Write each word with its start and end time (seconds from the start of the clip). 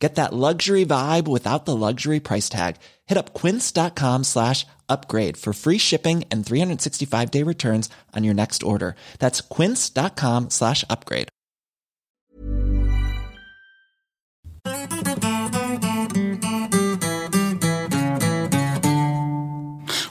Get 0.00 0.14
that 0.14 0.32
luxury 0.32 0.86
vibe 0.86 1.26
without 1.28 1.64
the 1.64 1.74
luxury 1.76 2.20
price 2.20 2.48
tag. 2.48 2.76
Hit 3.06 3.18
up 3.18 3.34
quince.com 3.34 4.24
slash 4.24 4.64
upgrade 4.88 5.36
for 5.36 5.52
free 5.52 5.78
shipping 5.78 6.24
and 6.30 6.46
365 6.46 7.30
day 7.30 7.42
returns 7.42 7.90
on 8.16 8.24
your 8.24 8.34
next 8.34 8.62
order. 8.62 8.94
That's 9.18 9.40
quince.com 9.40 10.50
slash 10.50 10.84
upgrade. 10.88 11.28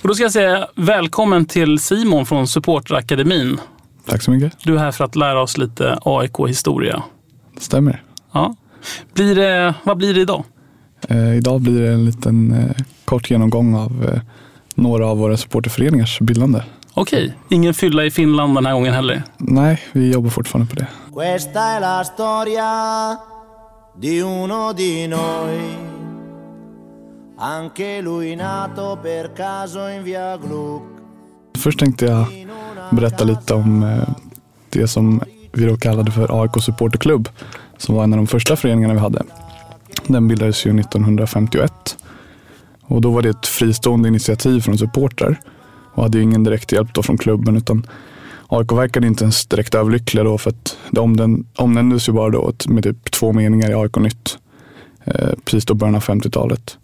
Och 0.02 0.08
då 0.08 0.16
ska 0.16 0.24
jag 0.24 0.32
säga 0.32 0.68
välkommen 0.76 1.46
till 1.46 1.80
Simon 1.80 2.26
från 2.26 2.48
Supporterakademin. 2.48 3.60
Tack 4.06 4.22
så 4.22 4.32
mycket. 4.32 4.54
Du 4.64 4.76
är 4.76 4.80
här 4.80 4.92
för 4.92 5.04
att 5.04 5.16
lära 5.16 5.42
oss 5.42 5.58
lite 5.58 6.00
AIK-historia. 6.02 7.04
Stämmer. 7.58 8.04
Ja. 8.32 8.56
Blir 9.14 9.36
det, 9.36 9.74
vad 9.84 9.98
blir 9.98 10.14
det 10.14 10.22
idag? 10.22 10.44
Eh, 11.10 11.36
idag 11.38 11.62
blir 11.62 11.82
det 11.82 11.94
en 11.94 12.06
liten 12.06 12.52
eh, 12.52 12.76
kort 13.06 13.30
genomgång 13.32 13.76
av 13.76 14.10
eh, 14.14 14.20
några 14.76 15.08
av 15.08 15.18
våra 15.18 15.38
supporterföreningars 15.38 16.20
bildande. 16.20 16.62
Okej, 16.94 17.34
ingen 17.50 17.74
fylla 17.74 18.06
i 18.06 18.12
Finland 18.12 18.56
den 18.56 18.66
här 18.66 18.74
gången 18.74 18.94
heller. 18.94 19.24
Nej, 19.38 19.82
vi 19.92 20.12
jobbar 20.12 20.30
fortfarande 20.30 20.70
på 20.74 20.80
det. 20.80 20.88
Questa 21.14 21.78
è 21.78 21.80
la 21.80 22.04
storia 22.04 23.18
di 24.02 24.22
uno 24.22 24.74
di 24.74 25.08
noi. 25.08 25.60
Anche 27.40 28.02
lui 28.02 28.36
nato 28.36 28.98
per 29.04 29.34
caso 29.34 29.88
in 29.90 30.04
via 30.04 30.38
Gluck. 30.38 30.84
Först 31.58 31.80
tänkte 31.80 32.06
jag 32.06 32.26
berätta 32.92 33.24
lite 33.24 33.54
om 33.54 33.84
eh, 33.84 34.10
det 34.70 34.88
som 34.88 35.22
vi 35.54 35.66
då 35.66 35.78
kallade 35.78 36.12
för 36.12 36.42
AIK 36.42 36.64
supporterklubb. 36.64 37.30
Som 37.78 37.96
var 37.96 38.04
en 38.04 38.14
av 38.14 38.18
de 38.18 38.28
första 38.28 38.56
föreningarna 38.56 38.94
vi 38.94 39.00
hade. 39.00 39.24
Den 40.08 40.28
bildades 40.28 40.66
ju 40.66 40.80
1951. 40.80 41.98
Och 42.82 43.02
då 43.02 43.12
var 43.12 43.22
det 43.22 43.30
ett 43.30 43.48
fristående 43.48 44.08
initiativ 44.08 44.62
från 44.62 44.78
supportrar. 44.78 45.40
Och 45.94 46.04
hade 46.04 46.18
ju 46.18 46.24
ingen 46.24 46.44
direkt 46.44 46.72
hjälp 46.72 46.94
då 46.94 47.04
från 47.04 47.18
klubben 47.18 47.58
utan 47.58 47.88
AIK 48.48 48.72
verkade 48.72 49.08
inte 49.08 49.24
ens 49.24 49.46
direkt 49.46 49.76
överlyckliga 49.76 50.24
då 50.24 50.38
för 50.38 50.50
att 50.50 50.78
det 50.92 51.02
omnämn- 51.02 51.46
omnämndes 51.56 52.10
ju 52.10 52.14
bara 52.14 52.30
då 52.30 52.54
med 52.68 52.84
typ 52.84 53.12
två 53.12 53.34
meningar 53.34 53.70
i 53.70 53.74
AIK 53.74 53.96
Nytt. 53.96 54.38
Eh, 55.04 55.30
precis 55.46 55.66
då 55.66 55.74
början 55.74 55.96
av 55.96 56.04
50-talet. 56.04 56.78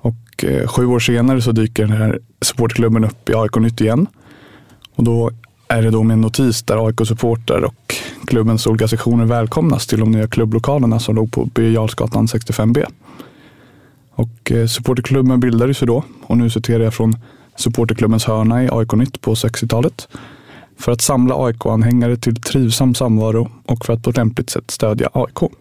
Och 0.00 0.44
eh, 0.44 0.66
sju 0.66 0.86
år 0.86 0.98
senare 0.98 1.42
så 1.42 1.52
dyker 1.52 1.86
den 1.86 1.96
här 1.96 2.18
supportklubben 2.40 3.04
upp 3.04 3.28
i 3.28 3.34
AIK 3.34 3.56
Nytt 3.56 3.80
igen. 3.80 4.06
Och 4.94 5.04
då 5.04 5.30
är 5.68 5.82
det 5.82 5.90
då 5.90 6.02
med 6.02 6.14
en 6.14 6.20
notis 6.20 6.62
där 6.62 6.86
AIK-supportrar 6.86 7.62
och 7.62 7.94
klubbens 8.26 8.66
olika 8.66 8.88
sektioner 8.88 9.24
välkomnas 9.24 9.86
till 9.86 10.00
de 10.00 10.10
nya 10.10 10.26
klubblokalerna 10.26 10.98
som 10.98 11.16
låg 11.16 11.32
på 11.32 11.44
Birger 11.44 11.70
Jarlsgatan 11.70 12.26
65B. 12.26 12.84
Och 14.10 14.52
eh, 14.52 14.66
supporterklubben 14.66 15.40
bildades 15.40 15.82
ju 15.82 15.86
då 15.86 16.04
och 16.22 16.36
nu 16.36 16.50
citerar 16.50 16.84
jag 16.84 16.94
från 16.94 17.16
supporterklubbens 17.56 18.24
hörna 18.24 18.64
i 18.64 18.68
AIK 18.72 18.92
Nytt 18.92 19.20
på 19.20 19.34
60-talet. 19.34 20.08
För 20.78 20.92
att 20.92 21.00
samla 21.00 21.34
AIK-anhängare 21.34 22.16
till 22.16 22.36
trivsam 22.36 22.94
samvaro 22.94 23.50
och 23.66 23.86
för 23.86 23.92
att 23.92 24.02
på 24.02 24.10
ett 24.10 24.16
lämpligt 24.16 24.50
sätt 24.50 24.70
stödja 24.70 25.08
AIK. 25.12 25.52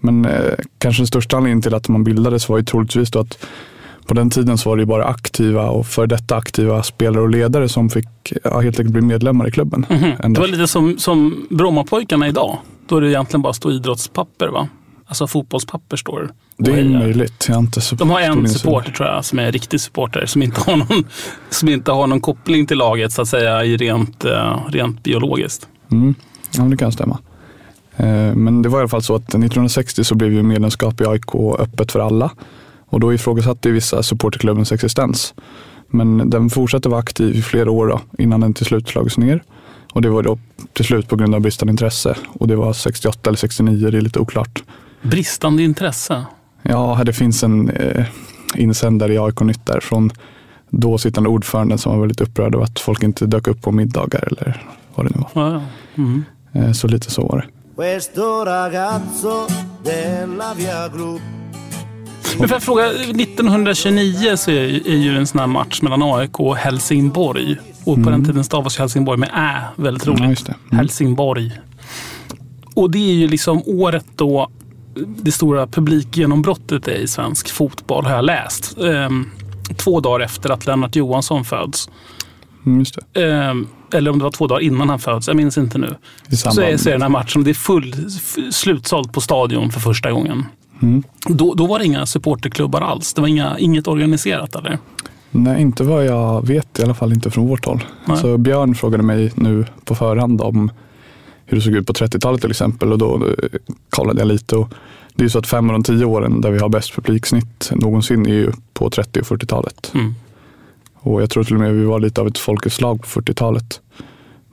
Men 0.00 0.24
eh, 0.24 0.54
kanske 0.78 1.02
den 1.02 1.06
största 1.06 1.36
anledningen 1.36 1.62
till 1.62 1.74
att 1.74 1.88
man 1.88 2.04
bildades 2.04 2.48
var 2.48 2.58
ju 2.58 2.64
troligtvis 2.64 3.10
då 3.10 3.18
att 3.18 3.38
på 4.10 4.14
den 4.14 4.30
tiden 4.30 4.58
så 4.58 4.68
var 4.68 4.76
det 4.76 4.80
ju 4.82 4.86
bara 4.86 5.04
aktiva 5.04 5.68
och 5.70 5.86
för 5.86 6.06
detta 6.06 6.36
aktiva 6.36 6.82
spelare 6.82 7.22
och 7.22 7.30
ledare 7.30 7.68
som 7.68 7.90
fick 7.90 8.06
ja, 8.44 8.60
helt 8.60 8.78
enkelt 8.78 8.92
bli 8.92 9.02
medlemmar 9.02 9.48
i 9.48 9.50
klubben. 9.50 9.86
Mhm. 9.90 10.00
Det 10.00 10.16
Ända- 10.24 10.40
var 10.40 10.48
lite 10.48 10.66
som, 10.66 10.98
som 10.98 11.46
Brommapojkarna 11.50 12.28
idag. 12.28 12.58
Då 12.88 12.96
är 12.96 13.00
det 13.00 13.10
egentligen 13.10 13.42
bara 13.42 13.52
stå 13.52 13.70
idrottspapper 13.70 14.48
va? 14.48 14.68
Alltså 15.06 15.26
fotbollspapper 15.26 15.96
står 15.96 16.30
det 16.56 16.70
är 16.80 16.84
möjligt. 16.84 17.46
Jag 17.48 17.58
inte 17.58 17.80
De 17.98 18.10
har 18.10 18.20
en 18.20 18.48
supporter 18.48 18.92
tror 18.92 19.08
jag 19.08 19.24
som 19.24 19.38
är 19.38 19.52
riktig 19.52 19.80
supporter 19.80 20.26
som 20.26 20.42
inte 20.42 20.60
har 20.60 20.76
någon, 20.76 21.04
som 21.50 21.68
inte 21.68 21.92
har 21.92 22.06
någon 22.06 22.20
koppling 22.20 22.66
till 22.66 22.78
laget 22.78 23.12
så 23.12 23.22
att 23.22 23.28
säga 23.28 23.64
i 23.64 23.76
rent, 23.76 24.24
eh, 24.24 24.58
rent 24.68 25.02
biologiskt. 25.02 25.68
Mm. 25.92 26.14
Ja, 26.56 26.62
det 26.62 26.76
kan 26.76 26.92
stämma. 26.92 27.18
Eh, 27.96 28.34
Men 28.34 28.62
det 28.62 28.68
var 28.68 28.78
i 28.78 28.80
alla 28.80 28.88
fall 28.88 29.02
så 29.02 29.14
att 29.14 29.22
1960 29.28 30.04
så 30.04 30.14
blev 30.14 30.32
ju 30.32 30.42
medlemskap 30.42 31.00
i 31.00 31.04
AIK 31.06 31.34
öppet 31.58 31.92
för 31.92 32.00
alla. 32.00 32.30
Och 32.90 33.00
då 33.00 33.14
ifrågasatte 33.14 33.70
vissa 33.70 34.02
supporterklubbens 34.02 34.72
existens. 34.72 35.34
Men 35.88 36.30
den 36.30 36.50
fortsatte 36.50 36.88
vara 36.88 37.00
aktiv 37.00 37.36
i 37.36 37.42
flera 37.42 37.70
år 37.70 37.86
då, 37.86 38.00
innan 38.18 38.40
den 38.40 38.54
till 38.54 38.66
slut 38.66 38.88
slagits 38.88 39.18
ner. 39.18 39.42
Och 39.92 40.02
det 40.02 40.10
var 40.10 40.22
då 40.22 40.38
till 40.72 40.84
slut 40.84 41.08
på 41.08 41.16
grund 41.16 41.34
av 41.34 41.40
bristande 41.40 41.70
intresse. 41.70 42.16
Och 42.28 42.48
det 42.48 42.56
var 42.56 42.72
68 42.72 43.30
eller 43.30 43.36
69, 43.36 43.90
det 43.90 43.98
är 43.98 44.02
lite 44.02 44.18
oklart. 44.18 44.62
Bristande 45.02 45.62
intresse. 45.62 46.24
Ja, 46.62 47.02
det 47.04 47.12
finns 47.12 47.42
en 47.42 47.70
eh, 47.70 48.06
insändare 48.54 49.14
i 49.14 49.18
AIK 49.18 49.40
Nytt 49.40 49.66
där 49.66 49.80
från 49.80 50.10
då 50.70 50.98
sittande 50.98 51.28
ordföranden 51.28 51.78
som 51.78 51.92
var 51.92 52.00
väldigt 52.00 52.20
upprörd 52.20 52.54
över 52.54 52.64
att 52.64 52.78
folk 52.78 53.02
inte 53.02 53.26
dök 53.26 53.48
upp 53.48 53.62
på 53.62 53.72
middagar 53.72 54.24
eller 54.26 54.66
vad 54.94 55.06
det 55.06 55.10
nu 55.16 55.24
var. 55.32 55.42
Ja, 55.42 55.52
ja. 55.52 55.62
Mm. 56.02 56.24
Eh, 56.52 56.72
så 56.72 56.88
lite 56.88 57.10
så 57.10 57.26
var 57.26 57.38
det. 57.38 57.44
Men 62.38 62.48
får 62.48 62.54
jag 62.54 62.62
fråga, 62.62 62.86
1929 62.86 64.36
så 64.36 64.50
är, 64.50 64.96
ju 64.96 65.16
en 65.16 65.26
sån 65.26 65.40
här 65.40 65.46
match 65.46 65.82
mellan 65.82 66.02
AIK 66.02 66.40
och 66.40 66.56
Helsingborg. 66.56 67.56
Och 67.84 68.04
på 68.04 68.10
den 68.10 68.24
tiden 68.24 68.44
stavas 68.44 68.78
Helsingborg 68.78 69.18
med 69.18 69.28
Ä, 69.28 69.82
väldigt 69.82 70.06
roligt. 70.06 70.20
Ja, 70.20 70.28
just 70.28 70.46
det. 70.46 70.54
Mm. 70.64 70.78
Helsingborg. 70.78 71.52
Och 72.74 72.90
det 72.90 72.98
är 72.98 73.14
ju 73.14 73.28
liksom 73.28 73.62
året 73.66 74.04
då 74.16 74.50
det 74.94 75.32
stora 75.32 75.66
publikgenombrottet 75.66 76.88
är 76.88 76.94
i 76.94 77.08
svensk 77.08 77.50
fotboll 77.50 78.04
har 78.04 78.12
jag 78.12 78.24
läst. 78.24 78.78
Ehm, 78.78 79.30
två 79.76 80.00
dagar 80.00 80.24
efter 80.24 80.50
att 80.50 80.66
Lennart 80.66 80.96
Johansson 80.96 81.44
föds. 81.44 81.90
Mm. 82.66 82.84
Ehm, 83.14 83.68
eller 83.92 84.10
om 84.10 84.18
det 84.18 84.24
var 84.24 84.30
två 84.30 84.46
dagar 84.46 84.60
innan 84.60 84.88
han 84.88 84.98
föds, 84.98 85.28
jag 85.28 85.36
minns 85.36 85.58
inte 85.58 85.78
nu. 85.78 85.94
Så 86.30 86.60
är, 86.60 86.76
så 86.76 86.88
är 86.88 86.92
den 86.92 87.02
här 87.02 87.08
matchen, 87.08 87.44
det 87.44 87.50
är 87.50 87.54
full, 87.54 88.10
slutsålt 88.52 89.12
på 89.12 89.20
stadion 89.20 89.70
för 89.70 89.80
första 89.80 90.10
gången. 90.10 90.44
Mm. 90.82 91.02
Då, 91.28 91.54
då 91.54 91.66
var 91.66 91.78
det 91.78 91.84
inga 91.84 92.06
supporterklubbar 92.06 92.80
alls. 92.80 93.14
Det 93.14 93.20
var 93.20 93.28
inga, 93.28 93.58
inget 93.58 93.88
organiserat 93.88 94.54
eller? 94.56 94.78
Nej, 95.30 95.62
inte 95.62 95.84
vad 95.84 96.04
jag 96.06 96.46
vet. 96.46 96.78
I 96.78 96.82
alla 96.82 96.94
fall 96.94 97.12
inte 97.12 97.30
från 97.30 97.46
vårt 97.48 97.66
håll. 97.66 97.84
Nej. 98.04 98.16
Så 98.16 98.38
Björn 98.38 98.74
frågade 98.74 99.02
mig 99.02 99.32
nu 99.34 99.64
på 99.84 99.94
förhand 99.94 100.40
om 100.40 100.70
hur 101.46 101.56
det 101.56 101.62
såg 101.62 101.72
ut 101.74 101.86
på 101.86 101.92
30-talet 101.92 102.40
till 102.40 102.50
exempel. 102.50 102.92
Och 102.92 102.98
då 102.98 103.14
eh, 103.14 103.58
kollade 103.90 104.20
jag 104.20 104.28
lite. 104.28 104.56
Och 104.56 104.68
det 105.14 105.24
är 105.24 105.28
så 105.28 105.38
att 105.38 105.46
fem 105.46 105.70
av 105.70 105.72
de 105.72 105.82
tio 105.82 106.04
åren 106.04 106.40
där 106.40 106.50
vi 106.50 106.58
har 106.58 106.68
bäst 106.68 106.94
publiksnitt 106.94 107.70
någonsin 107.74 108.26
är 108.26 108.30
ju 108.34 108.52
på 108.72 108.90
30 108.90 109.20
och 109.20 109.26
40-talet. 109.26 109.90
Mm. 109.94 110.14
Och 110.94 111.22
jag 111.22 111.30
tror 111.30 111.44
till 111.44 111.54
och 111.54 111.60
med 111.60 111.74
vi 111.74 111.84
var 111.84 112.00
lite 112.00 112.20
av 112.20 112.26
ett 112.26 112.38
folkets 112.38 112.76
slag 112.76 113.00
på 113.02 113.06
40-talet. 113.20 113.80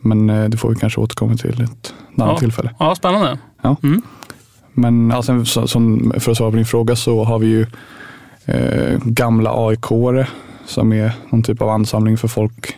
Men 0.01 0.29
eh, 0.29 0.49
det 0.49 0.57
får 0.57 0.69
vi 0.69 0.75
kanske 0.75 1.01
återkomma 1.01 1.35
till 1.35 1.61
ett 1.61 1.93
annat 2.15 2.33
Ja. 2.33 2.37
tillfälle. 2.37 2.75
Ja, 2.79 2.95
spännande. 2.95 3.37
Men 4.79 5.11
alltså, 5.11 5.45
så, 5.45 5.67
som, 5.67 6.13
för 6.19 6.31
att 6.31 6.37
svara 6.37 6.51
på 6.51 6.55
din 6.57 6.65
fråga 6.65 6.95
så 6.95 7.23
har 7.23 7.39
vi 7.39 7.47
ju 7.47 7.65
eh, 8.45 8.99
gamla 9.03 9.51
AIK-are 9.51 10.25
som 10.65 10.93
är 10.93 11.11
någon 11.29 11.43
typ 11.43 11.61
av 11.61 11.69
ansamling 11.69 12.17
för 12.17 12.27
folk 12.27 12.75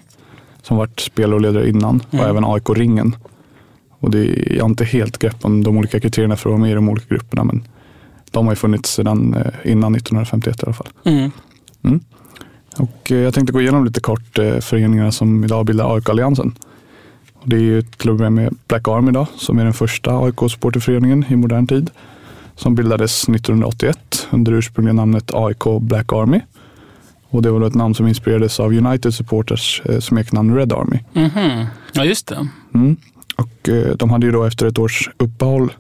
som 0.62 0.78
varit 0.78 1.00
spelare 1.00 1.36
och 1.36 1.42
ledare 1.42 1.70
innan 1.70 2.02
Mm. 2.12 2.24
och 2.26 2.30
även 2.30 2.46
AIK-ringen. 2.46 3.16
Och 4.00 4.12
det 4.12 4.20
är, 4.20 4.54
jag 4.56 4.64
har 4.64 4.70
inte 4.70 4.86
helt 4.86 5.18
grepp 5.18 5.46
om 5.46 5.64
de 5.64 5.78
olika 5.78 6.00
kriterierna 6.00 6.36
för 6.36 6.50
att 6.50 6.52
vara 6.52 6.62
med 6.62 6.72
i 6.72 6.74
de 6.74 6.90
olika 6.90 7.16
grupperna 7.16 7.44
men 7.44 7.64
de 8.32 8.46
har 8.46 8.52
ju 8.52 8.56
funnits 8.56 8.94
sedan 8.94 9.34
eh, 9.34 9.72
innan 9.72 9.96
1951 9.96 10.64
i 10.64 10.66
alla 10.66 10.74
fall. 10.74 10.88
Mm. 11.04 12.00
Och 12.78 13.12
eh, 13.12 13.18
jag 13.18 13.34
tänkte 13.34 13.54
gå 13.54 13.62
igenom 13.62 13.86
lite 13.86 14.02
kort 14.02 14.40
eh, 14.40 14.60
föreningarna 14.60 15.12
som 15.12 15.44
idag 15.44 15.66
bildar 15.66 15.96
AIK-alliansen. 15.96 16.56
Det 17.44 17.56
är 17.56 17.60
ju 17.60 17.84
och 18.08 18.32
med 18.32 18.56
Black 18.68 18.88
Army 18.88 19.12
då, 19.12 19.28
som 19.36 19.60
är 19.60 19.64
den 19.64 19.74
första 19.74 20.12
AIK-supporterföreningen 20.12 21.26
i 21.30 21.36
modern 21.36 21.68
tid. 21.68 21.90
Som 22.56 22.76
bildades 22.76 23.30
1981 23.30 24.28
under 24.30 24.52
ursprungliga 24.52 24.94
namnet 24.94 25.34
AIK 25.34 25.64
Black 25.82 26.14
Army. 26.14 26.42
Och 27.30 27.42
det 27.42 27.52
var 27.52 27.60
då 27.60 27.66
ett 27.66 27.76
namn 27.76 27.96
som 27.96 28.08
inspirerades 28.08 28.60
av 28.60 28.74
United 28.74 29.14
Supporters 29.14 29.82
eh, 29.86 30.00
smeknamn 30.00 30.56
Red 30.56 30.74
Army. 30.74 31.00
Mhm. 31.14 31.66
Ja, 31.94 32.06
just 32.06 32.28
det. 32.28 32.48
Mm. 32.74 32.96
Och 33.36 33.70
eh, 33.70 33.96
de 33.96 34.10
hade 34.10 34.26
ju 34.26 34.32
då 34.32 34.44
efter 34.44 34.66
ett 34.66 34.80
års 34.80 35.10
uppehåll 35.18 35.74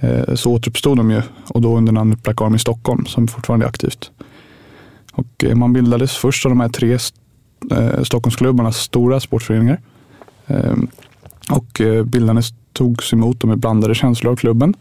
eh, 0.00 0.34
så 0.34 0.52
återuppstod 0.52 0.96
de 0.96 1.10
ju 1.10 1.22
och 1.48 1.60
då 1.60 1.76
under 1.76 1.92
namnet 1.92 2.22
Black 2.22 2.42
Army 2.42 2.58
Stockholm 2.58 3.06
som 3.06 3.28
fortfarande 3.28 3.66
är 3.66 3.68
aktivt. 3.68 4.10
Och 5.12 5.44
eh, 5.44 5.54
man 5.54 5.72
bildades 5.72 6.16
först 6.16 6.46
av 6.46 6.50
de 6.50 6.60
här 6.60 6.68
tre 6.68 6.98
eh, 7.70 8.02
Stockholmsklubbarnas 8.02 8.76
stora 8.76 9.20
sportföreningar. 9.20 9.80
Och 11.50 11.80
eh, 11.80 12.04
bildandet 12.04 12.44
togs 12.72 13.12
emot 13.12 13.44
med 13.44 13.58
blandade 13.58 13.94
känslor 13.94 14.32
av 14.32 14.36
klubben. 14.36 14.74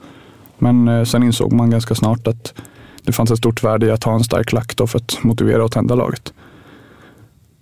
Men 0.58 0.88
eh, 0.88 1.04
sen 1.04 1.24
insåg 1.24 1.54
man 1.54 1.70
ganska 1.70 1.96
snart 1.96 2.28
att 2.28 2.54
det 3.04 3.12
fanns 3.12 3.32
ett 3.32 3.38
stort 3.38 3.64
värde 3.64 3.86
i 3.86 3.92
att 3.92 4.04
ha 4.04 4.14
en 4.14 4.24
stark 4.24 4.48
klack 4.48 4.76
då 4.76 4.88
för 4.88 5.00
att 5.00 5.24
motivera 5.24 5.64
och 5.64 5.72
tända 5.72 5.96
laget. 5.96 6.34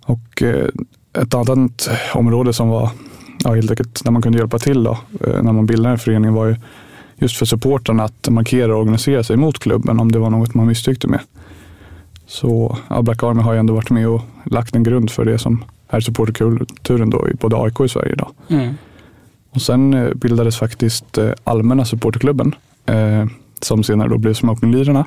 Och 0.04 0.42
eh, 0.42 0.68
ett 1.22 1.34
annat 1.34 1.88
område 2.14 2.52
som 2.52 2.68
var 2.68 2.90
ja, 3.44 3.54
helt 3.54 3.70
enkelt 3.70 4.04
där 4.04 4.10
man 4.10 4.22
kunde 4.22 4.38
hjälpa 4.38 4.58
till 4.58 4.84
då, 4.84 4.98
när 5.20 5.52
man 5.52 5.66
bildade 5.66 5.92
en 5.92 5.98
förening 5.98 6.32
var 6.32 6.46
ju 6.46 6.56
just 7.16 7.36
för 7.36 7.46
supportrarna 7.46 8.04
att 8.04 8.28
markera 8.28 8.74
och 8.74 8.80
organisera 8.80 9.22
sig 9.22 9.36
mot 9.36 9.58
klubben 9.58 10.00
om 10.00 10.12
det 10.12 10.18
var 10.18 10.30
något 10.30 10.54
man 10.54 10.66
misstyckte 10.66 11.08
med. 11.08 11.20
Så 12.26 12.78
ja, 12.90 13.02
Black 13.02 13.22
Army 13.22 13.42
har 13.42 13.52
ju 13.52 13.58
ändå 13.58 13.74
varit 13.74 13.90
med 13.90 14.08
och 14.08 14.22
lagt 14.44 14.76
en 14.76 14.82
grund 14.82 15.10
för 15.10 15.24
det 15.24 15.38
som 15.38 15.64
är 15.88 16.00
supporterkulturen 16.00 17.10
då 17.10 17.28
i 17.28 17.34
både 17.34 17.56
AIK 17.56 17.80
och 17.80 17.86
i 17.86 17.88
Sverige 17.88 18.12
idag. 18.12 18.30
Mm. 18.48 18.74
Och 19.54 19.62
sen 19.62 19.94
eh, 19.94 20.14
bildades 20.14 20.56
faktiskt 20.56 21.18
eh, 21.18 21.30
Allmänna 21.44 21.84
supporterklubben 21.84 22.54
eh, 22.86 23.26
som 23.60 23.82
senare 23.82 24.08
då 24.08 24.18
blev 24.18 24.34
Smokinglirarna. 24.34 25.06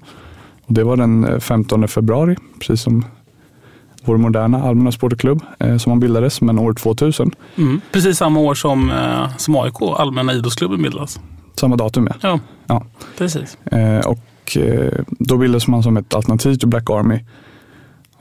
Och 0.65 0.73
det 0.73 0.83
var 0.83 0.97
den 0.97 1.25
eh, 1.25 1.39
15 1.39 1.87
februari, 1.87 2.35
precis 2.59 2.81
som 2.81 3.05
vår 4.05 4.17
moderna 4.17 4.63
allmänna 4.63 4.91
supporterklubb 4.91 5.41
eh, 5.59 5.77
som 5.77 5.89
man 5.89 5.99
bildades, 5.99 6.41
men 6.41 6.59
år 6.59 6.73
2000. 6.73 7.31
Mm. 7.55 7.81
Precis 7.91 8.17
samma 8.17 8.39
år 8.39 8.55
som, 8.55 8.91
eh, 8.91 9.37
som 9.37 9.55
AIK, 9.55 9.81
Allmänna 9.81 10.33
idrottsklubben, 10.33 10.81
bildas. 10.81 11.19
Samma 11.55 11.75
datum 11.75 12.07
ja. 12.09 12.15
Ja, 12.21 12.39
ja. 12.67 12.83
precis. 13.17 13.57
Eh, 13.65 13.99
och 13.99 14.57
eh, 14.57 14.93
då 15.09 15.37
bildades 15.37 15.67
man 15.67 15.83
som 15.83 15.97
ett 15.97 16.15
alternativ 16.15 16.55
till 16.55 16.67
Black 16.67 16.89
Army. 16.89 17.19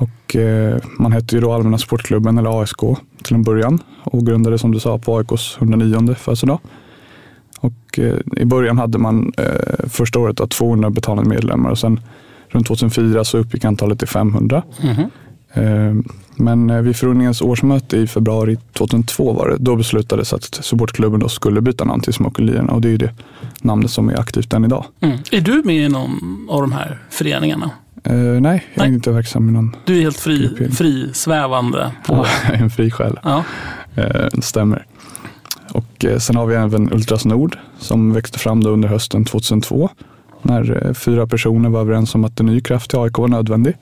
Och 0.05 0.37
eh, 0.37 0.79
man 0.99 1.13
hette 1.13 1.35
ju 1.35 1.41
då 1.41 1.53
Allmänna 1.53 1.79
Sportklubben 1.79 2.39
eller 2.39 2.63
ASK 2.63 2.79
till 3.23 3.35
en 3.35 3.43
början 3.43 3.83
och 4.03 4.27
grundades 4.27 4.61
som 4.61 4.73
du 4.73 4.81
sa 4.81 4.99
på 4.99 5.17
AIKs 5.19 5.57
109 5.59 6.15
födelsedag. 6.15 6.59
Och 7.61 7.99
eh, 7.99 8.17
i 8.37 8.45
början 8.45 8.79
hade 8.79 8.99
man 8.99 9.33
eh, 9.37 9.89
första 9.89 10.19
året 10.19 10.37
då 10.37 10.47
200 10.47 10.91
betalande 10.91 11.31
medlemmar 11.31 11.71
och 11.71 11.79
sen 11.79 12.01
runt 12.49 12.67
2004 12.67 13.25
så 13.25 13.39
uppgick 13.39 13.65
antalet 13.65 13.99
till 13.99 14.09
500. 14.09 14.63
Mhm. 14.83 15.11
Eh, 15.53 15.95
Men 16.37 16.85
vid 16.85 16.97
föreningens 16.97 17.43
årsmöte 17.43 17.97
i 17.97 18.07
februari 18.07 18.57
2002 18.73 19.33
var 19.33 19.49
det, 19.49 19.57
då 19.59 19.77
beslutades 19.77 20.33
att 20.33 20.45
supportklubben 20.45 21.21
då 21.21 21.29
skulle 21.29 21.61
byta 21.61 21.85
namn 21.85 22.03
till 22.03 22.13
Smokelierna 22.13 22.73
och 22.73 22.81
det 22.81 22.89
är 22.89 22.91
ju 22.91 22.97
det 22.97 23.15
namnet 23.63 23.91
som 23.91 24.09
är 24.09 24.21
aktivt 24.21 24.53
än 24.53 24.65
idag. 24.65 24.85
Mm. 25.01 25.19
Är 25.33 25.41
du 25.41 25.63
med 25.65 25.77
i 25.77 25.89
någon 25.89 26.47
av 26.51 26.61
de 26.61 26.73
här 26.73 26.99
föreningarna? 27.11 27.71
Eh, 28.05 28.15
nej, 28.17 28.65
jag 28.75 28.85
är 28.85 28.89
Nej. 28.89 28.95
inte 28.95 29.11
verksam 29.11 29.49
i 29.49 29.53
någon 29.53 29.77
Du 29.85 29.97
är 29.99 30.03
helt 30.03 30.21
fri, 30.21 30.39
Gruppering. 30.39 30.71
frisvävande. 30.73 31.93
På, 32.07 32.15
Ja, 32.15 32.27
jag 32.47 32.55
är 32.59 32.63
en 32.63 32.71
fri 32.71 32.91
själ. 32.91 33.19
ja. 33.23 33.45
Det 33.95 34.43
stämmer. 34.45 34.87
Och 35.73 36.05
eh, 36.05 36.19
sen 36.19 36.37
har 36.37 36.47
vi 36.47 36.55
även 36.55 36.93
Ultras 36.93 37.25
Nord 37.25 37.59
som 37.79 38.13
växte 38.13 38.39
fram 38.39 38.65
då 38.65 38.71
under 38.71 38.89
hösten 38.89 39.25
2002 39.25 39.89
när 40.43 40.95
fyra 40.95 41.27
personer 41.27 41.69
var 41.69 41.81
överens 41.81 42.15
om 42.15 42.25
att 42.25 42.41
en 42.41 42.47
ny 42.47 42.61
kraft 42.61 42.91
till 42.91 42.99
AIK 42.99 43.19
var 43.19 43.29
nödvändig. 43.29 43.75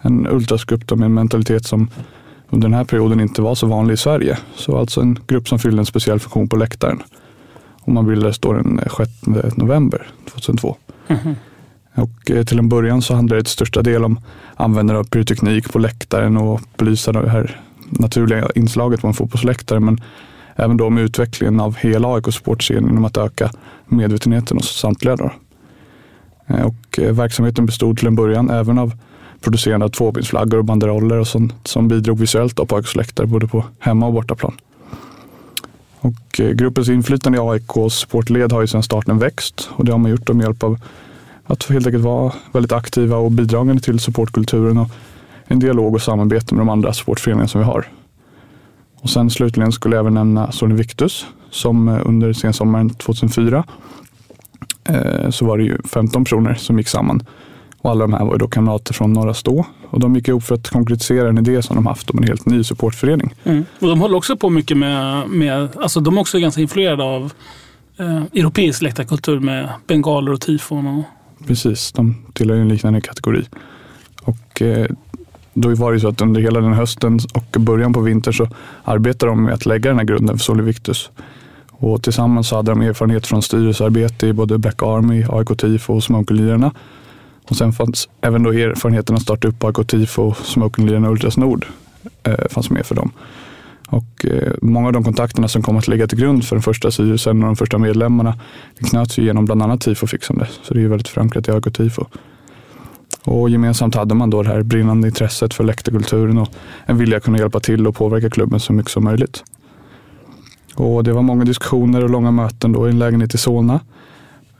En 0.00 0.26
ultrasgrupp 0.26 0.90
med 0.90 1.06
en 1.06 1.14
mentalitet 1.14 1.66
som 1.66 1.90
under 2.50 2.68
den 2.68 2.74
här 2.74 2.84
perioden 2.84 3.20
inte 3.20 3.42
var 3.42 3.54
så 3.54 3.66
vanlig 3.66 3.94
i 3.94 3.96
Sverige. 3.96 4.38
Så 4.54 4.78
alltså 4.78 5.00
en 5.00 5.18
grupp 5.26 5.48
som 5.48 5.58
fyllde 5.58 5.80
en 5.82 5.86
speciell 5.86 6.18
funktion 6.20 6.48
på 6.48 6.56
läktaren. 6.56 7.02
Och 7.80 7.92
man 7.92 8.06
bildades 8.06 8.38
då 8.38 8.52
den 8.52 8.78
eh, 8.78 8.92
6 8.96 9.56
november 9.56 10.06
2002. 10.32 10.76
Och 12.22 12.30
eh, 12.30 12.44
till 12.44 12.58
en 12.58 12.68
början 12.68 13.02
så 13.02 13.14
handlade 13.14 13.40
det 13.40 13.44
till 13.44 13.52
största 13.52 13.82
del 13.82 14.04
om 14.04 14.20
användande 14.56 15.00
av 15.00 15.04
pyroteknik 15.04 15.72
på 15.72 15.78
läktaren 15.78 16.36
och 16.36 16.60
belysa 16.76 17.12
det 17.12 17.30
här 17.30 17.60
naturliga 17.90 18.48
inslaget 18.54 19.00
på 19.00 19.06
en 19.06 19.14
fotbollsläktare. 19.14 19.80
Men 19.80 20.00
även 20.56 20.76
då 20.76 20.90
med 20.90 21.04
utvecklingen 21.04 21.60
av 21.60 21.76
hela 21.76 22.14
AIK 22.14 22.34
sportscenen 22.34 22.86
genom 22.86 23.04
att 23.04 23.16
öka 23.16 23.50
medvetenheten 23.86 24.56
hos 24.56 24.78
samtliga. 24.78 25.16
Då. 25.16 25.32
Eh, 26.46 26.66
och 26.66 26.98
eh, 26.98 27.12
verksamheten 27.12 27.66
bestod 27.66 27.98
till 27.98 28.06
en 28.06 28.14
början 28.14 28.50
även 28.50 28.78
av 28.78 28.92
producerande 29.40 29.86
av 29.86 29.90
tvåbensflaggor 29.90 30.58
och 30.58 30.64
banderoller 30.64 31.18
och 31.18 31.28
sånt 31.28 31.54
som 31.64 31.88
bidrog 31.88 32.18
visuellt 32.18 32.56
på 32.68 32.76
AIKs 32.76 32.96
läktare 32.96 33.26
både 33.26 33.46
på 33.46 33.64
hemma 33.78 34.06
och 34.06 34.12
bortaplan. 34.12 34.54
Och 36.00 36.40
gruppens 36.54 36.88
inflytande 36.88 37.38
i 37.38 37.40
AIKs 37.40 37.94
sportled 37.94 38.52
har 38.52 38.60
ju 38.60 38.66
sedan 38.66 38.82
starten 38.82 39.18
växt 39.18 39.68
och 39.70 39.84
det 39.84 39.92
har 39.92 39.98
man 39.98 40.10
gjort 40.10 40.28
med 40.28 40.44
hjälp 40.44 40.62
av 40.62 40.78
att 41.44 41.64
helt 41.64 41.86
enkelt 41.86 42.04
vara 42.04 42.32
väldigt 42.52 42.72
aktiva 42.72 43.16
och 43.16 43.30
bidragande 43.30 43.82
till 43.82 44.00
supportkulturen 44.00 44.78
och 44.78 44.88
en 45.44 45.58
dialog 45.58 45.94
och 45.94 46.02
samarbete 46.02 46.54
med 46.54 46.60
de 46.60 46.68
andra 46.68 46.92
supportföreningar 46.92 47.46
som 47.46 47.60
vi 47.60 47.64
har. 47.64 47.86
Och 49.02 49.10
sen 49.10 49.30
slutligen 49.30 49.72
skulle 49.72 49.96
jag 49.96 50.00
även 50.00 50.14
nämna 50.14 50.52
Sony 50.52 50.74
Victus 50.74 51.26
som 51.50 51.88
eh, 51.88 52.00
under 52.04 52.32
sensommaren 52.32 52.90
2004 52.90 53.64
eh, 54.84 55.30
så 55.30 55.46
var 55.46 55.58
det 55.58 55.64
ju 55.64 55.78
15 55.84 56.24
personer 56.24 56.54
som 56.54 56.78
gick 56.78 56.88
samman. 56.88 57.22
Och 57.78 57.90
alla 57.90 58.00
de 58.00 58.12
här 58.12 58.24
var 58.24 58.32
ju 58.32 58.38
då 58.38 58.48
kamrater 58.48 58.94
från 58.94 59.12
Norra 59.12 59.34
Stå. 59.34 59.66
Och 59.90 60.00
de 60.00 60.14
gick 60.14 60.28
ihop 60.28 60.44
för 60.44 60.54
att 60.54 60.68
konkretisera 60.68 61.28
en 61.28 61.38
idé 61.38 61.62
som 61.62 61.76
de 61.76 61.86
haft 61.86 62.10
om 62.10 62.18
en 62.18 62.24
helt 62.24 62.46
ny 62.46 62.64
supportförening. 62.64 63.34
Mm. 63.44 63.64
Och 63.80 63.88
de 63.88 64.00
håller 64.00 64.16
också 64.16 64.36
på 64.36 64.50
mycket 64.50 64.76
med, 64.76 65.28
med 65.28 65.68
alltså 65.76 66.00
de 66.00 66.16
är 66.16 66.20
också 66.20 66.38
ganska 66.38 66.60
influerade 66.60 67.02
av 67.02 67.32
eh, 67.98 68.22
europeisk 68.22 68.82
läktarkultur 68.82 69.40
med 69.40 69.68
bengaler 69.86 70.32
och 70.32 70.40
tifon. 70.40 70.86
Och, 70.86 71.04
Precis, 71.46 71.92
de 71.92 72.16
tillhör 72.32 72.56
ju 72.56 72.62
en 72.62 72.68
liknande 72.68 73.00
kategori. 73.00 73.44
Och 74.22 74.62
eh, 74.62 74.86
då 75.54 75.74
var 75.74 75.92
det 75.92 76.00
så 76.00 76.08
att 76.08 76.20
under 76.20 76.40
hela 76.40 76.60
den 76.60 76.72
hösten 76.72 77.18
och 77.34 77.60
början 77.60 77.92
på 77.92 78.00
vintern 78.00 78.34
så 78.34 78.48
arbetade 78.84 79.32
de 79.32 79.44
med 79.44 79.54
att 79.54 79.66
lägga 79.66 79.90
den 79.90 79.98
här 79.98 80.04
grunden 80.04 80.38
för 80.38 80.44
Solivictus. 80.44 81.10
Och 81.70 82.02
tillsammans 82.02 82.48
så 82.48 82.56
hade 82.56 82.70
de 82.70 82.80
erfarenhet 82.80 83.26
från 83.26 83.42
styrelsearbete 83.42 84.26
i 84.26 84.32
både 84.32 84.58
Black 84.58 84.82
Army, 84.82 85.24
AIK 85.28 85.58
Tifo 85.58 85.94
och 85.94 86.04
Smokinglirarna. 86.04 86.72
Och 87.48 87.56
sen 87.56 87.72
fanns 87.72 88.08
även 88.20 88.42
då 88.42 88.52
erfarenheten 88.52 89.16
att 89.16 89.22
starta 89.22 89.48
upp 89.48 89.64
AIK 89.64 89.86
Tifo, 89.86 90.34
Smokinglirarna 90.34 91.06
och 91.06 91.12
Ultras 91.12 91.36
Nord 91.36 91.66
eh, 92.22 92.48
fanns 92.50 92.70
med 92.70 92.86
för 92.86 92.94
dem. 92.94 93.12
Och 93.92 94.26
eh, 94.26 94.52
många 94.62 94.86
av 94.86 94.92
de 94.92 95.04
kontakterna 95.04 95.48
som 95.48 95.62
kom 95.62 95.76
att 95.76 95.88
ligga 95.88 96.06
till 96.06 96.18
grund 96.18 96.44
för 96.44 96.56
den 96.56 96.62
första 96.62 96.90
styrelsen 96.90 97.42
och 97.42 97.46
de 97.46 97.56
första 97.56 97.78
medlemmarna 97.78 98.38
det 98.78 98.84
knöts 98.84 99.18
ju 99.18 99.24
genom 99.24 99.44
bland 99.44 99.62
annat 99.62 99.80
Tifofixande. 99.80 100.48
Så 100.62 100.74
det 100.74 100.80
är 100.80 100.82
ju 100.82 100.88
väldigt 100.88 101.08
förankrat 101.08 101.48
i 101.48 101.50
AIK 101.50 101.72
Tifo. 101.72 102.04
Och 103.24 103.50
gemensamt 103.50 103.94
hade 103.94 104.14
man 104.14 104.30
då 104.30 104.42
det 104.42 104.48
här 104.48 104.62
brinnande 104.62 105.08
intresset 105.08 105.54
för 105.54 105.64
läktarkulturen 105.64 106.38
och 106.38 106.48
en 106.86 106.98
vilja 106.98 107.16
att 107.16 107.24
kunna 107.24 107.38
hjälpa 107.38 107.60
till 107.60 107.86
och 107.86 107.94
påverka 107.94 108.30
klubben 108.30 108.60
så 108.60 108.72
mycket 108.72 108.92
som 108.92 109.04
möjligt. 109.04 109.44
Och 110.74 111.04
det 111.04 111.12
var 111.12 111.22
många 111.22 111.44
diskussioner 111.44 112.04
och 112.04 112.10
långa 112.10 112.30
möten 112.30 112.72
då 112.72 112.88
i 112.88 112.90
en 112.90 112.98
lägenhet 112.98 113.34
i 113.34 113.38
Solna 113.38 113.80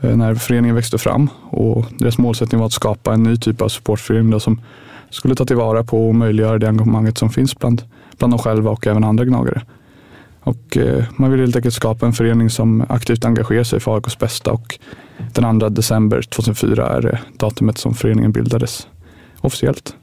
eh, 0.01 0.17
när 0.17 0.35
föreningen 0.35 0.77
växte 0.77 0.99
fram. 0.99 1.31
Och 1.51 1.85
deras 1.99 2.19
målsättning 2.19 2.59
var 2.59 2.67
att 2.67 2.73
skapa 2.73 3.15
en 3.15 3.23
ny 3.23 3.37
typ 3.37 3.63
av 3.63 3.69
supportförening 3.69 4.41
som 4.41 4.61
skulle 5.11 5.35
ta 5.35 5.45
tillvara 5.45 5.85
på 5.85 6.09
och 6.09 6.15
möjliggöra 6.15 6.59
det 6.59 6.69
engagemanget 6.69 7.19
som 7.19 7.31
finns 7.31 7.59
bland, 7.59 7.83
bland 8.23 8.33
dem 8.33 8.39
själva 8.39 8.71
och 8.71 8.87
även 8.87 9.05
andra 9.05 9.25
gnagare. 9.25 9.63
Och 10.41 10.77
eh, 10.77 11.05
man 11.17 11.31
vill 11.31 11.41
helt 11.41 11.57
enkelt 11.57 11.75
skapa 11.75 12.07
en 12.07 12.13
förening 12.13 12.51
som 12.51 12.85
aktivt 12.89 13.25
engagerar 13.25 13.65
sig 13.65 13.81
för 13.81 13.95
AIKs 13.95 14.19
bästa 14.19 14.53
och 14.53 14.79
den 15.33 15.61
2 15.61 15.69
december 15.69 16.23
2004 16.23 16.87
är 16.87 17.15
eh, 17.15 17.19
datumet 17.39 17.79
som 17.79 17.95
föreningen 17.95 18.33
bildades 18.33 18.87
officiellt. 19.41 19.97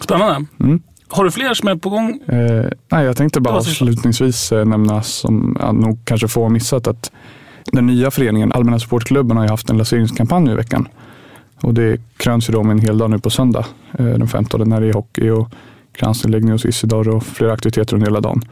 spännande. 0.00 0.46
Mm. 0.60 0.82
Har 1.08 1.24
du 1.24 1.30
fler 1.30 1.54
som 1.54 1.68
är 1.68 1.76
på 1.76 1.90
gång? 1.90 2.20
Eh, 2.26 2.70
nej, 2.88 3.04
jag 3.04 3.16
tänkte 3.16 3.40
bara 3.40 3.56
avslutningsvis 3.56 4.52
eh, 4.52 4.64
nämna 4.64 5.02
som 5.02 5.56
jag 5.60 5.74
nog 5.74 5.98
kanske 6.04 6.28
få 6.28 6.48
missat 6.48 6.86
att 6.86 7.12
den 7.72 7.86
nya 7.86 8.10
föreningen 8.10 8.52
Allmänna 8.52 8.78
Sportklubben 8.78 9.36
har 9.36 9.44
ju 9.44 9.50
haft 9.50 9.70
en 9.70 9.76
lanseringskampanj 9.76 10.50
i 10.50 10.54
veckan. 10.54 10.88
Och 11.62 11.74
det 11.74 12.00
kröns 12.16 12.48
ju 12.48 12.52
då 12.52 12.62
med 12.62 12.72
en 12.72 12.80
hel 12.80 12.98
dag 12.98 13.10
nu 13.10 13.18
på 13.18 13.30
söndag, 13.30 13.66
eh, 13.98 14.06
den 14.06 14.28
15 14.28 14.68
när 14.68 14.80
det 14.80 14.88
är 14.88 14.92
hockey 14.92 15.30
och 15.30 15.48
kransinläggning 15.98 16.52
hos 16.52 16.64
Isidor 16.64 17.08
och 17.08 17.24
flera 17.24 17.52
aktiviteter 17.52 17.94
under 17.94 18.06
hela 18.06 18.20
dagen. 18.20 18.42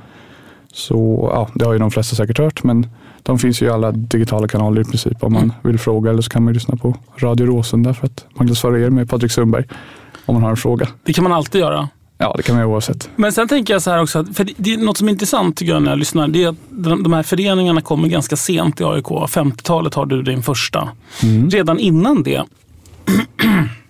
Så 0.73 1.31
ja, 1.33 1.49
det 1.55 1.65
har 1.65 1.73
ju 1.73 1.79
de 1.79 1.91
flesta 1.91 2.17
säkert 2.17 2.39
hört, 2.39 2.65
men 2.65 2.87
de 3.23 3.39
finns 3.39 3.63
ju 3.63 3.67
i 3.67 3.71
alla 3.71 3.93
digitala 3.93 4.49
kanaler 4.49 4.81
i 4.81 4.85
princip 4.85 5.25
om 5.25 5.33
man 5.33 5.53
vill 5.63 5.79
fråga 5.79 6.11
eller 6.11 6.23
så 6.23 6.31
kan 6.31 6.45
man 6.45 6.53
ju 6.53 6.55
lyssna 6.55 6.77
på 6.77 6.95
Radio 7.19 7.47
Råsunda 7.47 7.95
för 7.95 8.07
att 8.07 8.27
marknadsföra 8.35 8.81
er 8.81 8.91
med 8.91 9.11
Patrik 9.11 9.33
Sundberg 9.33 9.65
om 10.27 10.35
man 10.35 10.43
har 10.43 10.51
en 10.51 10.57
fråga. 10.57 10.89
Det 11.05 11.13
kan 11.13 11.25
man 11.25 11.33
alltid 11.33 11.61
göra. 11.61 11.89
Ja, 12.19 12.35
det 12.37 12.43
kan 12.43 12.55
man 12.55 12.63
göra 12.63 12.73
oavsett. 12.73 13.11
Men 13.17 13.33
sen 13.33 13.49
tänker 13.49 13.75
jag 13.75 13.83
så 13.83 13.91
här 13.91 14.03
också, 14.03 14.25
för 14.25 14.49
det 14.57 14.75
är 14.75 14.79
något 14.79 14.97
som 14.97 15.09
är 15.09 15.13
intressant 15.13 15.57
tycker 15.57 15.73
jag 15.73 15.83
när 15.83 15.91
jag 15.91 15.99
lyssnar. 15.99 16.29
Det 16.29 16.45
är 16.45 16.49
att 16.49 16.57
de 17.05 17.13
här 17.13 17.23
föreningarna 17.23 17.81
kommer 17.81 18.09
ganska 18.09 18.37
sent 18.37 18.81
i 18.81 18.85
AIK. 18.85 19.07
50-talet 19.07 19.95
har 19.95 20.07
du 20.07 20.23
din 20.23 20.43
första. 20.43 20.89
Mm. 21.23 21.51
Redan 21.51 21.79
innan 21.79 22.23
det 22.23 22.43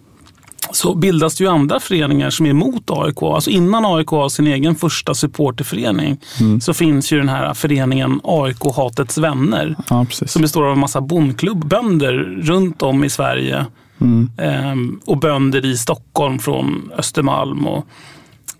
så 0.76 0.94
bildas 0.94 1.36
det 1.36 1.44
ju 1.44 1.50
andra 1.50 1.80
föreningar 1.80 2.30
som 2.30 2.46
är 2.46 2.50
emot 2.50 2.90
AIK. 2.90 3.22
Alltså 3.22 3.50
innan 3.50 3.84
AIK 3.84 4.08
har 4.08 4.28
sin 4.28 4.46
egen 4.46 4.74
första 4.74 5.14
supporterförening 5.14 6.20
mm. 6.40 6.60
så 6.60 6.74
finns 6.74 7.12
ju 7.12 7.18
den 7.18 7.28
här 7.28 7.54
föreningen 7.54 8.20
AIK 8.24 8.64
Hatets 8.76 9.18
Vänner. 9.18 9.76
Ja, 9.90 10.06
som 10.10 10.42
består 10.42 10.66
av 10.66 10.72
en 10.72 10.78
massa 10.78 11.00
bondklubbönder 11.00 12.12
runt 12.42 12.82
om 12.82 13.04
i 13.04 13.10
Sverige. 13.10 13.66
Mm. 14.00 14.30
Ehm, 14.38 15.00
och 15.06 15.18
bönder 15.18 15.64
i 15.64 15.76
Stockholm 15.76 16.38
från 16.38 16.92
Östermalm. 16.98 17.66
Och 17.66 17.86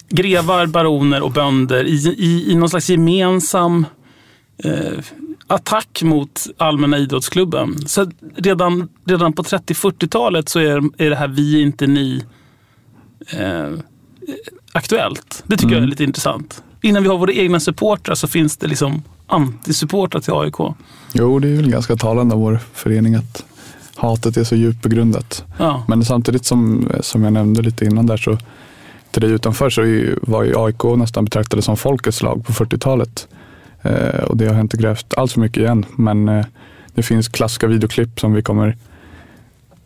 grevar, 0.09 0.67
baroner 0.67 1.23
och 1.23 1.33
bönder 1.33 1.85
i, 1.85 2.15
i, 2.19 2.53
i 2.53 2.55
någon 2.55 2.69
slags 2.69 2.91
gemensam 2.91 3.87
eh, 4.65 4.99
attack 5.47 6.03
mot 6.03 6.47
allmänna 6.57 6.99
idrottsklubben. 6.99 7.87
Så 7.87 8.11
redan, 8.37 8.89
redan 9.05 9.33
på 9.33 9.43
30-40-talet 9.43 10.49
så 10.49 10.59
är, 10.59 11.03
är 11.03 11.11
det 11.11 11.17
här 11.17 11.29
vi 11.29 11.63
inte 11.63 11.87
ni 11.87 12.23
eh, 13.31 13.73
aktuellt. 14.73 15.45
Det 15.47 15.57
tycker 15.57 15.65
mm. 15.65 15.73
jag 15.73 15.79
är 15.79 15.83
mm. 15.83 15.91
lite 15.91 16.05
intressant. 16.05 16.63
Innan 16.83 17.03
vi 17.03 17.09
har 17.09 17.19
våra 17.19 17.33
egna 17.33 17.61
supportrar 17.61 18.15
så 18.15 18.29
finns 18.29 18.57
det 18.57 18.67
liksom 18.67 19.03
antisupportrar 19.27 20.21
till 20.21 20.33
AIK. 20.33 20.77
Jo, 21.13 21.39
det 21.39 21.49
är 21.49 21.57
väl 21.57 21.71
ganska 21.71 21.97
talande 21.97 22.35
av 22.35 22.41
vår 22.41 22.59
förening 22.75 23.15
att 23.15 23.45
hatet 23.97 24.37
är 24.37 24.45
så 24.45 24.57
djupt 24.57 24.83
begrundat. 24.83 25.45
Ja. 25.59 25.85
Men 25.89 26.05
samtidigt 26.05 26.45
som, 26.45 26.89
som 27.01 27.25
jag 27.25 27.33
nämnde 27.33 27.63
lite 27.63 27.85
innan 27.85 28.07
där 28.07 28.17
så 28.17 28.39
till 29.11 29.23
dig 29.23 29.31
utanför 29.31 29.71
så 29.71 29.83
var 30.23 30.43
ju 30.43 30.59
AIK 30.59 30.85
nästan 30.97 31.25
betraktade 31.25 31.63
som 31.63 31.77
folkets 31.77 32.23
lag 32.23 32.47
på 32.47 32.53
40-talet. 32.53 33.29
Eh, 33.87 34.25
och 34.25 34.37
det 34.37 34.47
har 34.47 34.55
jag 34.55 34.65
inte 34.65 34.77
grävt 34.77 35.15
alls 35.17 35.33
för 35.33 35.41
mycket 35.41 35.57
igen. 35.57 35.87
Men 35.97 36.29
eh, 36.29 36.47
det 36.95 37.03
finns 37.03 37.29
klassiska 37.29 37.67
videoklipp 37.67 38.21
som 38.21 38.33
vi 38.33 38.43
kommer 38.43 38.77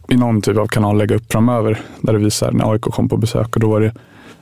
i 0.09 0.17
någon 0.17 0.43
typ 0.43 0.57
av 0.57 0.67
kanal 0.67 0.99
lägga 0.99 1.17
upp 1.17 1.33
framöver. 1.33 1.81
Där 2.01 2.13
det 2.13 2.19
visar 2.19 2.53
när 2.53 2.73
AIK 2.73 2.83
kom 2.83 3.09
på 3.09 3.17
besök 3.17 3.57
och 3.57 3.61
då 3.61 3.71
var 3.71 3.81
det 3.81 3.95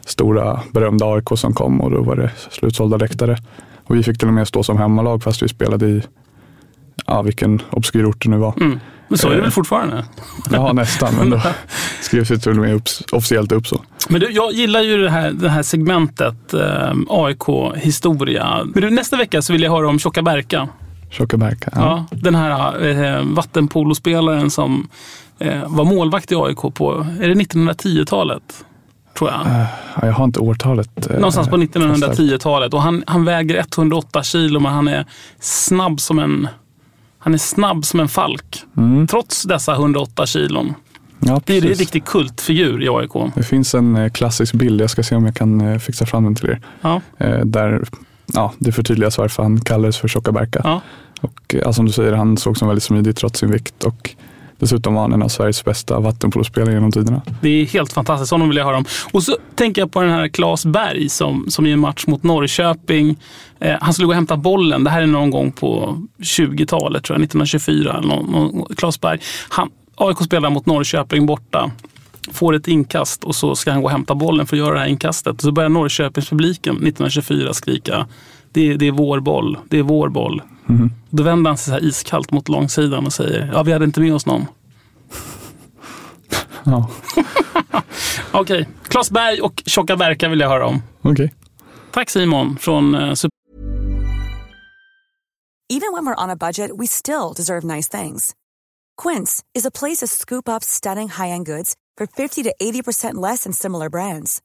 stora 0.06 0.60
berömda 0.72 1.06
AIK 1.06 1.28
som 1.34 1.52
kom 1.52 1.80
och 1.80 1.90
då 1.90 2.02
var 2.02 2.16
det 2.16 2.30
slutsålda 2.50 2.96
läktare. 2.96 3.36
Och 3.84 3.96
vi 3.96 4.02
fick 4.02 4.18
till 4.18 4.28
och 4.28 4.34
med 4.34 4.48
stå 4.48 4.62
som 4.62 4.78
hemmalag 4.78 5.22
fast 5.22 5.42
vi 5.42 5.48
spelade 5.48 5.86
i 5.86 6.02
ja, 7.06 7.22
vilken 7.22 7.62
obskyr 7.70 8.04
ort 8.04 8.24
det 8.24 8.30
nu 8.30 8.36
var. 8.36 8.54
Mm. 8.60 8.80
Men 9.08 9.18
så 9.18 9.26
är 9.26 9.30
det 9.30 9.36
väl 9.36 9.46
eh, 9.46 9.50
fortfarande? 9.50 10.04
Ja, 10.50 10.72
nästan. 10.72 11.14
Men 11.14 11.30
då 11.30 11.40
skrevs 12.00 12.28
det 12.28 12.38
till 12.38 12.50
och 12.50 12.56
med 12.56 12.74
upp, 12.74 12.88
officiellt 13.12 13.52
upp 13.52 13.66
så. 13.66 13.82
Men 14.08 14.20
du, 14.20 14.30
jag 14.30 14.52
gillar 14.52 14.80
ju 14.80 15.02
det 15.02 15.10
här, 15.10 15.30
det 15.30 15.48
här 15.48 15.62
segmentet 15.62 16.54
eh, 16.54 16.92
AIK 17.08 17.74
historia. 17.76 18.60
Men 18.64 18.82
du, 18.82 18.90
nästa 18.90 19.16
vecka 19.16 19.42
så 19.42 19.52
vill 19.52 19.62
jag 19.62 19.70
höra 19.70 19.88
om 19.88 19.98
Tjocka 19.98 20.22
Berka. 20.22 20.68
Tjocka 21.10 21.36
Berka, 21.36 21.70
ja. 21.74 22.06
ja. 22.10 22.16
Den 22.16 22.34
här 22.34 22.86
eh, 22.86 23.22
vattenpolospelaren 23.24 24.50
som 24.50 24.88
eh, 25.38 25.62
var 25.66 25.84
målvakt 25.84 26.32
i 26.32 26.34
AIK 26.34 26.74
på, 26.74 27.06
är 27.20 27.28
det 27.28 27.34
1910-talet? 27.34 28.64
Tror 29.18 29.30
jag. 29.30 29.40
Uh, 29.40 29.64
jag 30.02 30.12
har 30.12 30.24
inte 30.24 30.40
årtalet. 30.40 31.10
Uh, 31.10 31.16
Någonstans 31.16 31.48
på 31.48 31.56
1910-talet. 31.56 32.74
Och 32.74 32.82
han, 32.82 33.04
han 33.06 33.24
väger 33.24 33.58
108 33.58 34.22
kilo 34.22 34.60
men 34.60 34.72
han 34.72 34.88
är 34.88 35.06
snabb 35.40 36.00
som 36.00 36.18
en 36.18 36.48
han 37.18 37.34
är 37.34 37.38
snabb 37.38 37.84
som 37.84 38.00
en 38.00 38.08
falk, 38.08 38.64
mm. 38.76 39.06
trots 39.06 39.42
dessa 39.42 39.72
108 39.75 40.26
kilon. 40.26 40.75
Ja, 41.20 41.40
det 41.44 41.58
är 41.58 41.66
en 41.66 41.75
riktig 41.75 42.04
kultfigur 42.04 42.82
i 42.82 42.88
AIK. 42.88 43.32
Det 43.34 43.42
finns 43.42 43.75
en 43.75 43.96
eh, 43.96 44.10
klassisk 44.10 44.54
bild, 44.54 44.80
jag 44.80 44.90
ska 44.90 45.02
se 45.02 45.16
om 45.16 45.26
jag 45.26 45.34
kan 45.34 45.60
eh, 45.60 45.78
fixa 45.78 46.06
fram 46.06 46.25
den 46.25 46.34
till 46.34 46.48
er. 46.48 46.60
Ja. 46.80 47.00
Eh, 47.18 47.40
där 47.40 47.84
ja, 48.32 48.52
det 48.58 48.72
förtydligas 48.72 49.18
varför 49.18 49.42
han 49.42 49.60
kallades 49.60 49.98
för 49.98 50.08
Tjocka 50.08 50.32
Berka. 50.32 50.60
Ja. 50.64 50.80
Och, 51.20 51.54
ja, 51.62 51.72
som 51.72 51.87
du 51.87 51.92
säger, 51.92 52.12
han 52.12 52.37
såg 52.37 52.56
som 52.56 52.68
väldigt 52.68 52.82
smidig 52.82 53.16
trots 53.16 53.40
sin 53.40 53.50
vikt. 53.50 53.84
Och 53.84 54.14
Dessutom 54.58 54.94
var 54.94 55.02
han 55.02 55.12
en 55.12 55.22
av 55.22 55.28
Sveriges 55.28 55.64
bästa 55.64 56.00
vattenpolospelare 56.00 56.74
genom 56.74 56.92
tiderna. 56.92 57.22
Det 57.40 57.48
är 57.48 57.66
helt 57.66 57.92
fantastiskt, 57.92 58.30
honom 58.30 58.48
vill 58.48 58.58
jag 58.58 58.64
höra 58.64 58.76
om. 58.76 58.84
Och 59.12 59.22
så 59.22 59.36
tänker 59.54 59.82
jag 59.82 59.92
på 59.92 60.00
den 60.00 60.10
här 60.10 60.28
Claes 60.28 60.66
Berg 60.66 61.08
som, 61.08 61.46
som 61.48 61.66
i 61.66 61.72
en 61.72 61.78
match 61.78 62.06
mot 62.06 62.22
Norrköping, 62.22 63.16
eh, 63.60 63.76
han 63.80 63.94
skulle 63.94 64.06
gå 64.06 64.10
och 64.10 64.14
hämta 64.14 64.36
bollen. 64.36 64.84
Det 64.84 64.90
här 64.90 65.02
är 65.02 65.06
någon 65.06 65.30
gång 65.30 65.52
på 65.52 65.98
20-talet, 66.18 67.04
tror 67.04 67.18
jag, 67.18 67.24
1924. 67.24 67.98
Eller 67.98 68.08
någon, 68.08 68.30
någon, 68.30 68.74
Claes 68.76 69.00
Berg. 69.00 69.20
Han, 69.48 69.70
AIK 69.94 70.18
spelar 70.18 70.50
mot 70.50 70.66
Norrköping 70.66 71.26
borta 71.26 71.70
får 72.32 72.54
ett 72.54 72.68
inkast 72.68 73.24
och 73.24 73.34
så 73.34 73.56
ska 73.56 73.70
han 73.70 73.80
gå 73.80 73.86
och 73.86 73.90
hämta 73.92 74.14
bollen 74.14 74.46
för 74.46 74.56
att 74.56 74.60
göra 74.60 74.74
det 74.74 74.80
här 74.80 74.86
inkastet. 74.86 75.34
Och 75.34 75.40
så 75.40 75.52
börjar 75.52 75.68
Norrköpingspubliken 75.68 76.74
1924 76.76 77.54
skrika 77.54 78.06
det 78.52 78.68
är, 78.68 78.76
det 78.76 78.86
är 78.86 78.92
vår 78.92 79.20
boll, 79.20 79.58
det 79.68 79.78
är 79.78 79.82
vår 79.82 80.08
boll. 80.08 80.42
Mm. 80.68 80.90
Då 81.10 81.22
vänder 81.22 81.50
han 81.50 81.58
sig 81.58 81.64
så 81.64 81.72
här 81.72 81.84
iskallt 81.84 82.32
mot 82.32 82.48
långsidan 82.48 83.06
och 83.06 83.12
säger, 83.12 83.50
ja 83.52 83.62
vi 83.62 83.72
hade 83.72 83.84
inte 83.84 84.00
med 84.00 84.14
oss 84.14 84.26
någon. 84.26 84.46
Ja. 86.64 86.90
Okej, 88.32 88.62
okay. 88.62 88.66
Klas 88.88 89.10
Berg 89.10 89.40
och 89.40 89.62
Tjocka 89.66 89.96
Berka 89.96 90.28
vill 90.28 90.40
jag 90.40 90.48
höra 90.48 90.66
om. 90.66 90.82
Okay. 91.02 91.30
Tack 91.90 92.10
Simon 92.10 92.56
från 92.58 92.94
uh, 92.94 93.14
Even 95.70 95.92
when 95.92 96.06
we're 96.06 96.25
on 96.25 96.30
a 96.30 96.37
budget 96.37 96.70
we 96.78 96.87
still 96.87 97.32
deserve 97.37 97.64
nice 97.64 98.02
things. 98.02 98.34
Quince 99.02 99.42
is 99.54 99.66
a 99.66 99.70
place 99.70 99.98
to 99.98 100.06
scoop 100.06 100.48
up 100.48 100.64
stunning 100.64 101.08
high-end 101.08 101.46
goods 101.46 101.75
for 101.98 102.06
50 102.06 102.42
to 102.44 102.54
80% 102.60 103.14
less 103.14 103.44
than 103.44 103.52
similar 103.52 103.90
brands. 103.90 104.40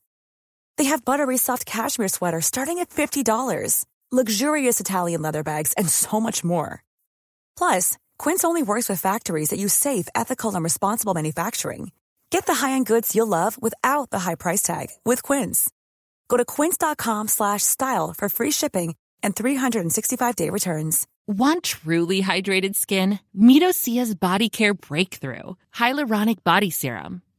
They 0.78 0.86
have 0.86 1.06
buttery 1.06 1.38
soft 1.38 1.66
cashmere 1.66 2.10
sweaters 2.10 2.46
starting 2.46 2.80
at 2.80 2.90
$50, 2.90 3.86
luxurious 4.14 4.80
Italian 4.80 5.24
leather 5.24 5.42
bags, 5.44 5.74
and 5.74 5.90
so 5.90 6.20
much 6.20 6.44
more. 6.44 6.84
Plus, 7.58 7.98
Quince 8.20 8.44
only 8.44 8.62
works 8.62 8.88
with 8.88 9.02
factories 9.02 9.50
that 9.50 9.60
use 9.60 9.74
safe, 9.74 10.08
ethical, 10.14 10.54
and 10.54 10.64
responsible 10.64 11.16
manufacturing. 11.16 11.92
Get 12.30 12.46
the 12.46 12.56
high-end 12.56 12.86
goods 12.86 13.16
you'll 13.16 13.28
love 13.40 13.60
without 13.62 14.12
the 14.12 14.20
high 14.20 14.36
price 14.36 14.62
tag 14.62 14.88
with 15.04 15.24
Quince. 15.24 15.70
Go 16.30 16.38
to 16.38 16.46
quince.com/style 16.46 18.14
for 18.18 18.30
free 18.30 18.52
shipping 18.52 18.96
and 19.24 19.36
365-day 19.36 20.50
returns. 20.52 21.08
Want 21.28 21.64
truly 21.64 22.22
hydrated 22.22 22.76
skin? 22.76 23.20
Meet 23.34 23.64
Osea's 23.64 24.14
Body 24.14 24.50
Care 24.50 24.74
Breakthrough 24.74 25.56
Hyaluronic 25.74 26.44
Body 26.44 26.70
Serum. 26.70 27.22